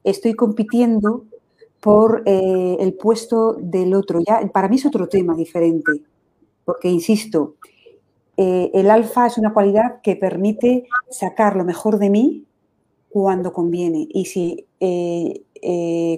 [0.04, 1.24] estoy compitiendo
[1.80, 4.20] por eh, el puesto del otro.
[4.20, 5.92] Ya, para mí es otro tema diferente,
[6.64, 7.56] porque, insisto,
[8.37, 12.44] eh, el alfa es una cualidad que permite sacar lo mejor de mí
[13.08, 14.06] cuando conviene.
[14.10, 14.66] Y si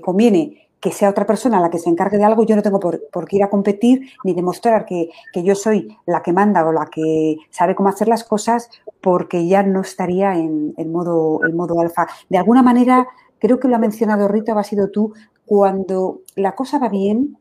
[0.02, 3.26] conviene que sea otra persona la que se encargue de algo, yo no tengo por,
[3.26, 7.36] qué ir a competir ni demostrar que, yo soy la que manda o la que
[7.50, 8.68] sabe cómo hacer las cosas
[9.00, 12.06] porque ya no estaría en, modo, el modo alfa.
[12.28, 13.06] De alguna manera,
[13.38, 17.38] creo que lo ha mencionado Rita, ha sido tú, cuando la cosa va bien,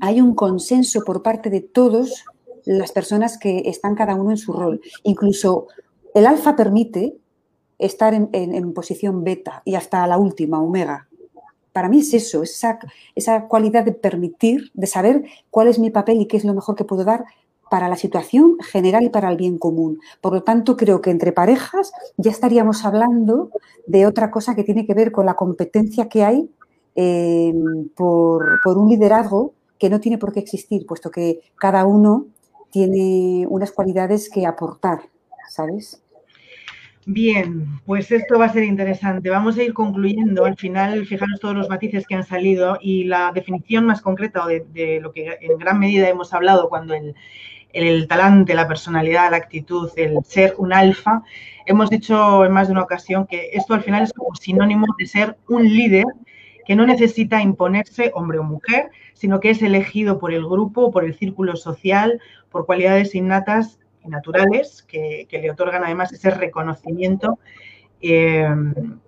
[0.00, 2.24] hay un consenso por parte de todas
[2.64, 4.80] las personas que están cada uno en su rol.
[5.04, 5.68] Incluso
[6.14, 7.16] el alfa permite
[7.78, 11.08] estar en posición beta y hasta la última, omega
[11.74, 12.78] para mí es eso, esa,
[13.16, 16.76] esa cualidad de permitir, de saber cuál es mi papel y qué es lo mejor
[16.76, 17.24] que puedo dar
[17.68, 19.98] para la situación general y para el bien común.
[20.20, 23.50] Por lo tanto, creo que entre parejas ya estaríamos hablando
[23.88, 26.48] de otra cosa que tiene que ver con la competencia que hay
[26.94, 32.26] em, por, por un liderazgo que no tiene por qué existir, puesto que cada uno
[32.70, 35.00] tiene unas cualidades que aportar,
[35.48, 36.03] ¿sabes?
[37.06, 39.28] Bien, pues esto va a ser interesante.
[39.28, 40.46] Vamos a ir concluyendo.
[40.46, 45.00] Al final, fijaros todos los matices que han salido y la definición más concreta de,
[45.02, 47.14] lo que en gran medida hemos hablado cuando el,
[47.74, 51.22] el, talante, la personalidad, la actitud, el ser un alfa,
[51.66, 55.06] hemos dicho en más de una ocasión que esto al final es como sinónimo de
[55.06, 56.06] ser un líder
[56.64, 61.04] que no necesita imponerse hombre o mujer, sino que es elegido por el grupo, por
[61.04, 67.38] el círculo social, por cualidades innatas naturales que, le otorgan además ese reconocimiento
[68.00, 68.46] eh,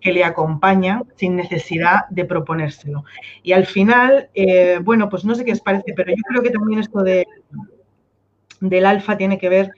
[0.00, 3.04] que le acompaña sin necesidad de proponérselo.
[3.42, 6.50] Y al final, eh, bueno, pues no sé qué os parece, pero yo creo que
[6.50, 7.26] también esto de,
[8.60, 9.70] del alfa tiene que ver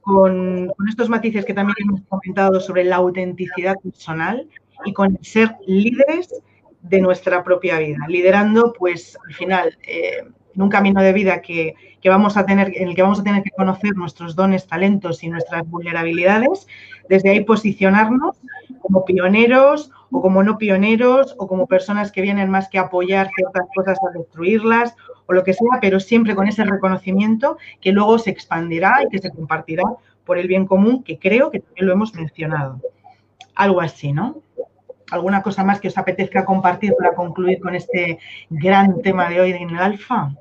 [0.00, 4.48] con, con, estos matices que también hemos comentado sobre la autenticidad personal
[4.84, 6.42] y con ser líderes
[6.82, 11.74] de nuestra propia vida, liderando pues al final eh, en un camino de vida que,
[12.04, 15.28] vamos a tener, en el que vamos a tener que conocer nuestros dones, talentos y
[15.28, 16.66] nuestras vulnerabilidades,
[17.08, 18.36] desde ahí posicionarnos
[18.80, 23.66] como pioneros o como no pioneros o como personas que vienen más que apoyar ciertas
[23.74, 24.94] cosas a destruirlas
[25.26, 29.18] o lo que sea, pero siempre con ese reconocimiento que luego se expandirá y que
[29.18, 29.84] se compartirá
[30.24, 32.80] por el bien común, que creo que también lo hemos mencionado.
[33.54, 34.42] Algo así, ¿no?
[35.10, 39.52] ¿Alguna cosa más que os apetezca compartir para concluir con este gran tema de hoy
[39.52, 40.32] en el alfa?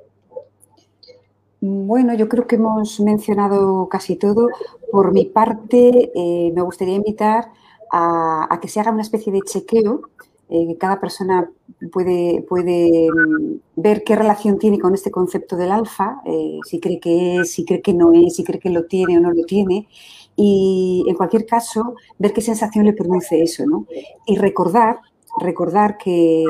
[1.64, 4.48] Bueno, yo creo que hemos mencionado casi todo.
[4.92, 7.52] Por mi parte, eh, me gustaría invitar
[7.92, 10.02] a, que se haga una especie de chequeo,
[10.50, 11.50] eh, cada persona
[11.92, 17.00] puede, puede mm, ver qué relación tiene con este concepto del alfa, eh, si cree
[17.00, 19.44] que es, si cree que no es, si cree que lo tiene o no lo
[19.44, 19.88] tiene.
[20.36, 23.86] Y en cualquier caso, ver qué sensación le produce eso, ¿no?
[24.26, 25.00] Y recordar,
[25.40, 26.44] recordar que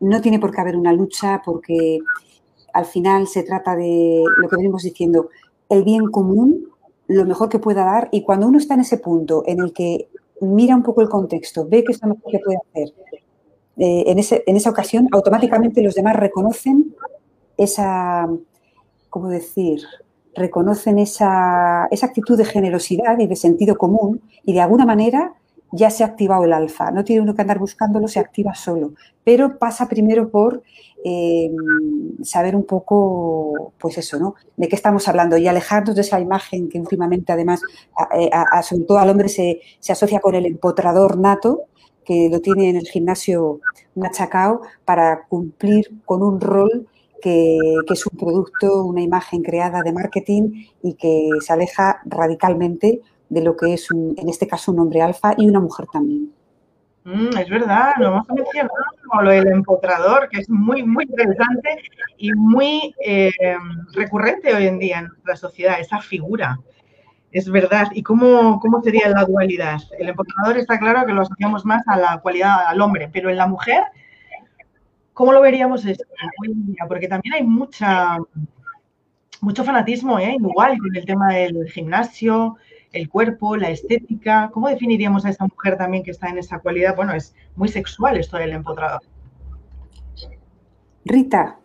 [0.00, 2.00] no tiene por qué haber una lucha porque
[2.78, 5.30] al final se trata de lo que venimos diciendo,
[5.68, 6.68] el bien común,
[7.08, 10.08] lo mejor que pueda dar, y cuando uno está en ese punto en el que
[10.40, 12.94] mira un poco el contexto, ve que es lo mejor que puede hacer,
[13.78, 16.94] eh, en, ese, en esa ocasión automáticamente los demás reconocen
[17.56, 18.28] esa,
[19.10, 19.82] ¿cómo decir?
[20.36, 25.34] Reconocen esa, esa actitud de generosidad y de sentido común y de alguna manera
[25.72, 26.90] ya se ha activado el alfa.
[26.90, 28.92] No tiene uno que andar buscándolo, se activa solo.
[29.24, 30.62] Pero pasa primero por
[31.04, 31.50] eh,
[32.22, 34.34] saber un poco, pues eso, ¿no?
[34.56, 37.62] De qué estamos hablando y alejarnos de esa imagen que últimamente, además,
[37.96, 41.64] a, sobre todo al hombre se, asocia con el empotrador nato,
[42.04, 43.60] que lo tiene en el gimnasio
[43.94, 46.88] machacao para cumplir con un rol
[47.20, 47.58] que,
[47.90, 53.56] es un producto, una imagen creada de marketing y que se aleja radicalmente de lo
[53.56, 56.32] que es, en este caso, un hombre alfa y una mujer también.
[57.04, 58.74] Mm, es verdad, lo hemos mencionado,
[59.22, 61.82] lo del empotrador, que es muy, muy interesante
[62.16, 63.32] y muy eh,
[63.94, 66.58] recurrente hoy en día en nuestra sociedad, esa figura.
[67.30, 67.88] Es verdad.
[67.92, 69.80] ¿Y cómo, cómo sería la dualidad?
[69.98, 73.36] El empotrador está claro que lo asociamos más a la cualidad al hombre, pero en
[73.36, 73.84] la mujer
[75.18, 76.04] ¿Cómo lo veríamos esto
[76.40, 76.84] hoy en día?
[76.86, 78.18] Porque también hay mucha,
[79.40, 80.36] mucho fanatismo, ¿eh?
[80.38, 82.54] igual con el tema del gimnasio,
[82.98, 84.50] el cuerpo, la estética.
[84.52, 86.96] ¿Cómo definiríamos a esa mujer también que está en esa cualidad?
[86.96, 89.02] Bueno, es muy sexual esto del empotrador.
[91.04, 91.58] Rita.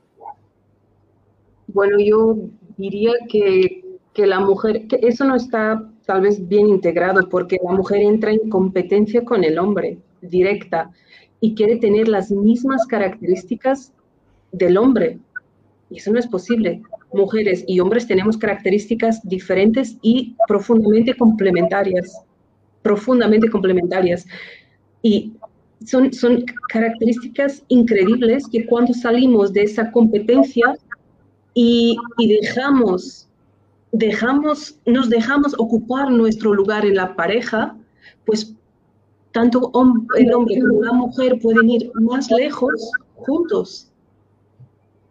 [1.67, 2.37] Bueno, yo
[2.77, 7.71] diría que, que la mujer, que eso no está tal vez bien integrado porque la
[7.71, 10.91] mujer entra en competencia con el hombre directa
[11.39, 13.91] y quiere tener las mismas características
[14.51, 15.19] del hombre.
[15.89, 16.81] Y eso no es posible.
[17.13, 22.21] Mujeres y hombres tenemos características diferentes y profundamente complementarias.
[22.81, 24.25] Profundamente complementarias.
[25.01, 25.33] Y
[25.85, 30.77] son, son características increíbles que cuando salimos de esa competencia
[31.53, 33.27] y, y dejamos,
[33.91, 37.75] dejamos, nos dejamos ocupar nuestro lugar en la pareja,
[38.25, 38.55] pues
[39.33, 39.71] tanto
[40.17, 43.91] el hombre como la mujer pueden ir más lejos juntos,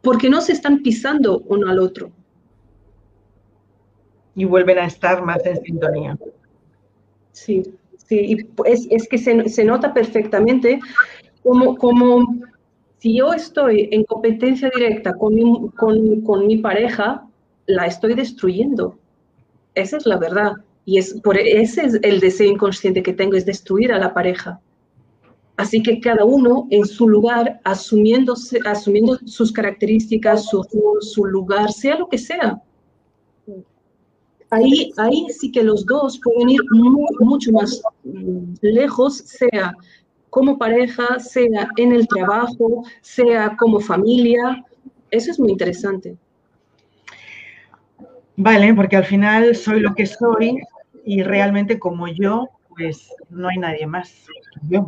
[0.03, 2.11] porque no se están pisando uno al otro.
[4.35, 6.19] Y vuelven a estar más en sintonía.
[7.33, 7.63] Sí,
[7.97, 10.81] sí, es, es que se, se, nota perfectamente
[11.43, 12.41] como, como
[12.99, 17.27] si yo estoy en competencia directa con mi, con, con mi pareja,
[17.67, 18.99] la estoy destruyendo.
[19.75, 20.53] Esa es la verdad.
[20.85, 24.61] Y es por ese es el deseo inconsciente que tengo, es destruir a la pareja.
[25.57, 30.67] Así que cada uno en su lugar, asumiéndose, asumiendo sus características, su,
[31.01, 32.61] su lugar, sea lo que sea.
[34.51, 36.61] Ahí, ahí sí que los dos pueden ir
[37.21, 39.73] mucho más mm, lejos, sea
[40.29, 44.65] como pareja, sea en el trabajo, sea como familia.
[45.11, 46.17] Eso es muy interesante.
[48.37, 50.59] Vale, porque al final soy lo que soy
[51.05, 54.27] y realmente como yo, pues no hay nadie más
[54.69, 54.87] yo,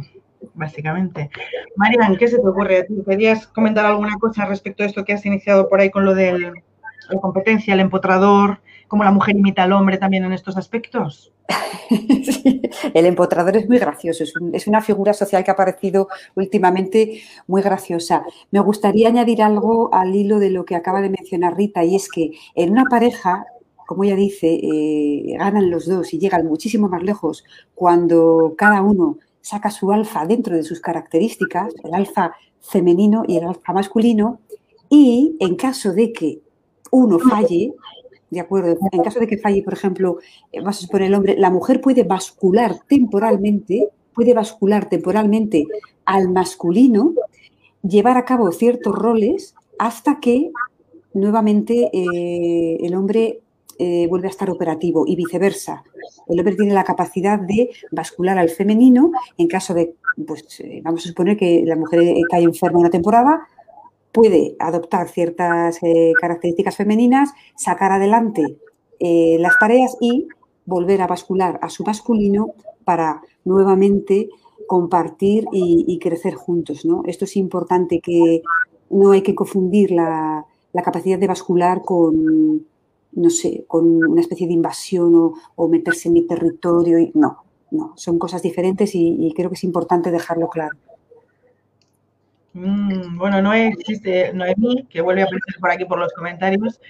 [0.55, 1.31] básicamente.
[1.77, 2.87] Marian, ¿qué se te ocurre?
[3.07, 6.53] ¿Querías comentar alguna cosa respecto a esto que has iniciado por ahí con lo de
[7.11, 11.33] la competencia, el empotrador, cómo la mujer imita al hombre también en estos aspectos?
[12.95, 18.25] el empotrador es muy gracioso, es, una figura social que ha aparecido últimamente muy graciosa.
[18.51, 22.09] Me gustaría añadir algo al hilo de lo que acaba de mencionar Rita, y es
[22.09, 23.45] que en una pareja
[23.87, 29.19] como ella dice, eh, ganan los dos y llegan muchísimo más lejos cuando cada uno
[29.44, 34.40] saca su alfa dentro de sus características, el alfa femenino y el alfa masculino,
[34.88, 36.40] y en caso de que
[36.90, 37.74] uno falle,
[38.30, 38.78] ¿de acuerdo?
[38.90, 40.18] En caso de que falle, por ejemplo,
[40.50, 45.66] eh, vamos a suponer el hombre, la mujer puede bascular temporalmente, puede bascular temporalmente
[46.07, 47.12] al masculino,
[47.83, 50.52] llevar a cabo ciertos roles hasta que
[51.12, 53.40] nuevamente eh, el hombre
[53.78, 55.84] eh, vuelve a estar operativo y viceversa.
[56.28, 59.94] El hombre tiene la capacidad de bascular al femenino en caso de,
[60.26, 63.46] pues eh, vamos a suponer que la mujer eh, cae enferma una temporada,
[64.12, 65.80] puede adoptar ciertas
[66.20, 68.58] características femeninas, sacar adelante
[69.00, 70.28] las tareas y
[70.66, 74.28] volver a bascular a su masculino para nuevamente
[74.68, 76.84] compartir y, crecer juntos.
[76.84, 77.02] ¿no?
[77.06, 78.42] Esto es importante que
[78.88, 80.46] no hay que confundir la
[80.84, 82.64] capacidad de bascular con,
[83.16, 86.98] no sé, con una especie de invasión o, meterse en mi territorio.
[86.98, 90.77] Y, no, no, son cosas diferentes y, creo que es importante dejarlo claro.
[92.52, 96.81] Mm, bueno, no existe Noemí, que vuelve a aparecer por aquí por los comentarios,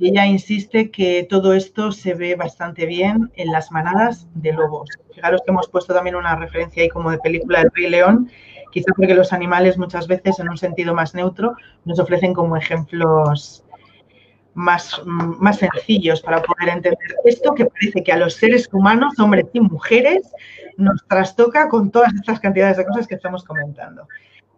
[0.00, 4.88] ella insiste que todo esto se ve bastante bien en las manadas de lobos.
[5.14, 8.30] Fijaros que hemos puesto también una referencia ahí como de película del Rey León,
[8.72, 11.54] quizá porque los animales muchas veces en un sentido más neutro
[11.84, 13.62] nos ofrecen como ejemplos
[14.60, 19.46] más, más sencillos para poder entender esto que parece que a los seres humanos, hombres
[19.52, 20.30] y mujeres,
[20.76, 24.06] nos trastoca con todas estas cantidades de cosas que estamos comentando.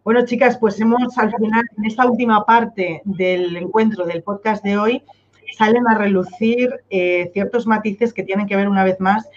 [0.04, 4.76] Bueno, chicas, pues hemos al final, en esta última parte del encuentro del podcast de
[4.76, 5.02] hoy,
[5.56, 9.28] salen a relucir eh, ciertos matices que tienen que ver una vez más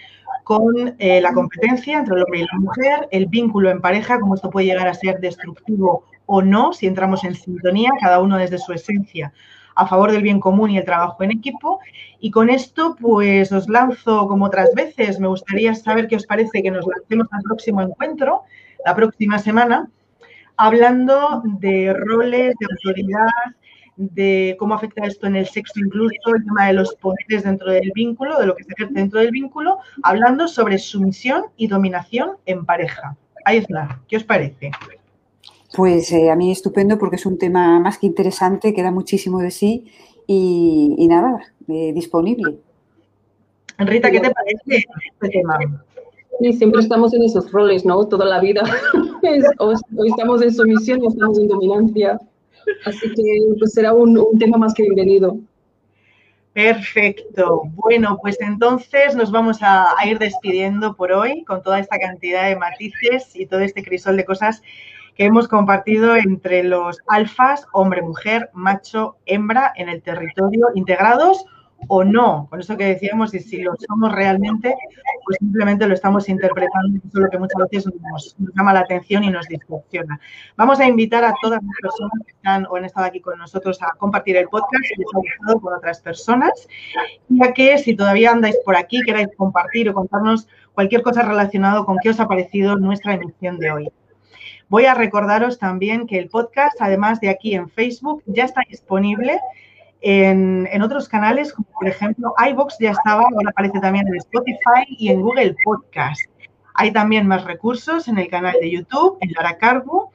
[0.42, 4.34] con eh, la competencia entre el hombre y la mujer, el vínculo en pareja, cómo
[4.34, 8.58] esto puede llegar a ser destructivo o no, si entramos en sintonía, cada uno desde
[8.58, 9.32] su esencia
[9.76, 11.78] a favor del bien común y el trabajo en equipo.
[12.18, 15.20] Y con esto, pues os lanzo como otras veces.
[15.20, 18.42] Me gustaría saber qué os parece que nos lancemos al próximo encuentro,
[18.84, 19.88] la próxima semana,
[20.56, 23.28] hablando de roles, de autoridad,
[23.96, 27.90] de cómo afecta esto en el sexo incluso, el tema de los poderes dentro del
[27.94, 32.64] vínculo, de lo que se ejerce dentro del vínculo, hablando sobre sumisión y dominación en
[32.64, 33.16] pareja.
[33.44, 34.70] Ahí está, ¿qué os parece?
[35.76, 39.40] Pues eh, a mí estupendo porque es un tema más que interesante, que da muchísimo
[39.40, 39.84] de sí
[40.26, 42.56] y, nada, eh, disponible.
[43.76, 44.86] Rita, ¿qué te parece
[45.20, 45.58] este tema?
[46.40, 48.06] Sí, siempre estamos en esos roles, ¿no?
[48.06, 48.62] Toda la vida.
[49.58, 52.18] hoy estamos en sumisión y estamos en dominancia.
[52.86, 53.22] Así que
[53.58, 55.36] pues, será un, un tema más que bienvenido.
[56.54, 57.64] Perfecto.
[57.74, 62.48] Bueno, pues entonces nos vamos a, a, ir despidiendo por hoy con toda esta cantidad
[62.48, 64.62] de matices y todo este crisol de cosas
[65.16, 71.44] que hemos compartido entre los alfas, hombre, mujer, macho, hembra, en el territorio, integrados
[71.88, 72.46] o no.
[72.50, 74.74] Con eso que decíamos, y si lo somos realmente,
[75.24, 79.24] pues simplemente lo estamos interpretando, eso es lo que muchas veces nos, llama la atención
[79.24, 80.20] y nos distorsiona.
[80.56, 83.82] Vamos a invitar a todas las personas que están o han estado aquí con nosotros
[83.82, 86.68] a compartir el podcast y les ha gustado con otras personas,
[87.28, 91.96] ya que si todavía andáis por aquí, queráis compartir o contarnos cualquier cosa relacionada con
[92.02, 93.88] qué os ha parecido nuestra emisión de hoy.
[94.68, 99.40] Voy a recordaros también que el podcast, además de aquí en Facebook, ya está disponible
[100.00, 105.08] en, otros canales, como por ejemplo iBox ya estaba, ahora aparece también en Spotify y
[105.08, 106.22] en Google Podcast.
[106.74, 110.12] Hay también más recursos en el canal de YouTube, en Lara Cargo,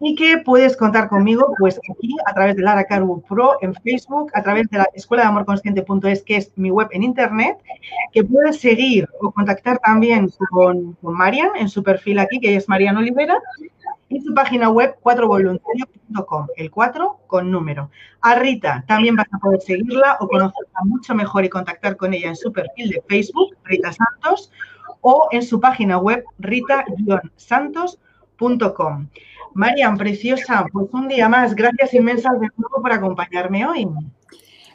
[0.00, 4.30] y que puedes contar conmigo pues aquí a través de Lara Cargo Pro en Facebook,
[4.34, 7.58] a través de la escuela de amor consciente.es, que es mi web en internet,
[8.12, 12.68] que puedes seguir o contactar también con, con Marian en su perfil aquí, que es
[12.68, 13.38] Marian Olivera,
[14.08, 17.90] y su página web 4voluntario.com, el 4 con número.
[18.22, 22.28] A Rita también vas a poder seguirla o conocerla mucho mejor y contactar con ella
[22.28, 24.50] en su perfil de Facebook, Rita Santos,
[25.02, 28.09] o en su página web rita-santos.com.
[29.54, 31.54] Marian, preciosa, pues un día más.
[31.54, 33.88] Gracias inmensas de nuevo por acompañarme hoy.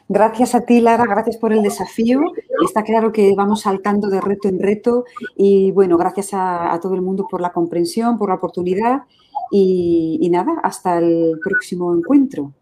[0.08, 2.20] Gracias a ti, Lara, gracias por el desafío.
[2.64, 5.04] Está claro que vamos saltando de reto en reto
[5.36, 9.02] y bueno, gracias a, a todo el mundo por la comprensión, por la oportunidad
[9.50, 12.52] y, nada, hasta el próximo encuentro.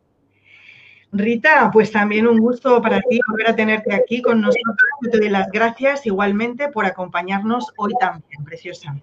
[1.13, 4.77] Rita, pues también un gusto para ti volver a tenerte aquí con nosotros.
[5.01, 8.97] Te doy las gracias igualmente por acompañarnos hoy también, preciosa.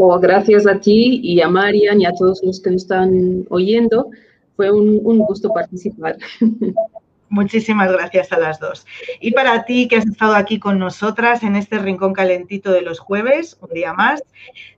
[0.00, 4.08] Oh, gracias a ti y a Marian y a todos los que nos están oyendo.
[4.54, 6.16] Fue un, un gusto participar.
[7.30, 8.86] Muchísimas gracias a las dos.
[9.20, 13.00] Y para ti que has estado aquí con nosotras en este rincón calentito de los
[13.00, 14.22] jueves, un día más,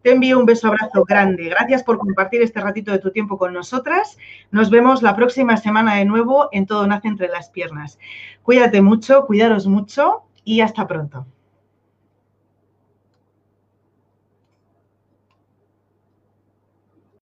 [0.00, 1.50] te envío un beso abrazo grande.
[1.50, 4.16] Gracias por compartir este ratito de tu tiempo con nosotras.
[4.50, 7.98] Nos vemos la próxima semana de nuevo en Todo Nace entre las Piernas.
[8.42, 11.26] Cuídate mucho, cuidaros mucho y hasta pronto.